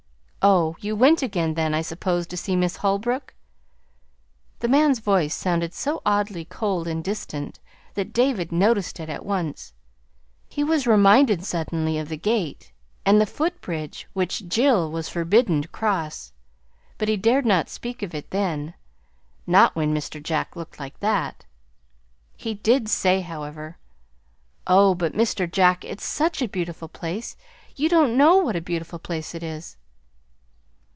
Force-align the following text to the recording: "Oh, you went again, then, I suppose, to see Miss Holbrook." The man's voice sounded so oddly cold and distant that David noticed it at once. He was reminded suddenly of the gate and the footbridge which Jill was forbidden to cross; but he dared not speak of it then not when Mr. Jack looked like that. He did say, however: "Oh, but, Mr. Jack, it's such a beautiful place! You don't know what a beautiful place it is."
"Oh, 0.43 0.75
you 0.79 0.95
went 0.95 1.21
again, 1.21 1.53
then, 1.53 1.75
I 1.75 1.83
suppose, 1.83 2.25
to 2.25 2.35
see 2.35 2.55
Miss 2.55 2.77
Holbrook." 2.77 3.35
The 4.57 4.67
man's 4.67 4.97
voice 4.97 5.35
sounded 5.35 5.71
so 5.71 6.01
oddly 6.03 6.45
cold 6.45 6.87
and 6.87 7.03
distant 7.03 7.59
that 7.93 8.11
David 8.11 8.51
noticed 8.51 8.99
it 8.99 9.07
at 9.07 9.23
once. 9.23 9.71
He 10.49 10.63
was 10.63 10.87
reminded 10.87 11.45
suddenly 11.45 11.99
of 11.99 12.09
the 12.09 12.17
gate 12.17 12.71
and 13.05 13.21
the 13.21 13.27
footbridge 13.27 14.07
which 14.13 14.47
Jill 14.49 14.89
was 14.91 15.07
forbidden 15.09 15.61
to 15.61 15.67
cross; 15.67 16.33
but 16.97 17.07
he 17.07 17.17
dared 17.17 17.45
not 17.45 17.69
speak 17.69 18.01
of 18.01 18.15
it 18.15 18.31
then 18.31 18.73
not 19.45 19.75
when 19.75 19.93
Mr. 19.93 20.23
Jack 20.23 20.55
looked 20.55 20.79
like 20.79 20.99
that. 21.01 21.45
He 22.35 22.55
did 22.55 22.89
say, 22.89 23.19
however: 23.21 23.77
"Oh, 24.65 24.95
but, 24.95 25.13
Mr. 25.13 25.47
Jack, 25.49 25.85
it's 25.85 26.03
such 26.03 26.41
a 26.41 26.47
beautiful 26.47 26.87
place! 26.87 27.37
You 27.75 27.89
don't 27.89 28.17
know 28.17 28.37
what 28.37 28.55
a 28.55 28.61
beautiful 28.61 28.97
place 28.97 29.35
it 29.35 29.43
is." 29.43 29.77